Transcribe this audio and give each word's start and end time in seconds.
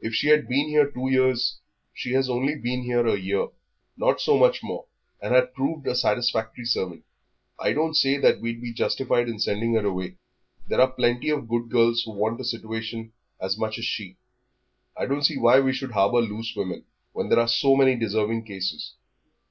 If 0.00 0.14
she 0.14 0.28
had 0.28 0.48
been 0.48 0.68
here 0.70 0.90
two 0.90 1.10
years 1.10 1.58
she 1.92 2.12
has 2.12 2.30
only 2.30 2.54
been 2.54 2.84
here 2.84 3.06
a 3.06 3.18
year 3.20 3.48
not 3.98 4.18
so 4.18 4.38
much 4.38 4.62
more 4.62 4.86
and 5.20 5.34
had 5.34 5.52
proved 5.52 5.86
a 5.86 5.94
satisfactory 5.94 6.64
servant, 6.64 7.04
I 7.58 7.74
don't 7.74 7.92
say 7.92 8.16
that 8.16 8.40
we'd 8.40 8.62
be 8.62 8.72
justified 8.72 9.28
in 9.28 9.38
sending 9.38 9.74
her 9.74 9.84
away.... 9.84 10.16
There 10.68 10.80
are 10.80 10.90
plenty 10.90 11.28
of 11.28 11.48
good 11.48 11.68
girls 11.68 12.04
who 12.04 12.12
want 12.12 12.40
a 12.40 12.44
situation 12.44 13.12
as 13.38 13.58
much 13.58 13.76
as 13.78 13.84
she. 13.84 14.16
I 14.96 15.04
don't 15.04 15.20
see 15.22 15.36
why 15.36 15.60
we 15.60 15.74
should 15.74 15.92
harbour 15.92 16.22
loose 16.22 16.56
women 16.56 16.86
when 17.12 17.28
there 17.28 17.40
are 17.40 17.46
so 17.46 17.76
many 17.76 17.94
deserving 17.94 18.46
cases." 18.46 18.94